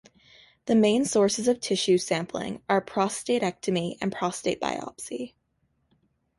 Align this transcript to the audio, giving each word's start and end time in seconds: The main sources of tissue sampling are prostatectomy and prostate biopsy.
The 0.65 0.73
main 0.73 1.05
sources 1.05 1.47
of 1.47 1.59
tissue 1.59 1.99
sampling 1.99 2.63
are 2.67 2.83
prostatectomy 2.83 3.99
and 4.01 4.11
prostate 4.11 4.59
biopsy. 4.59 5.35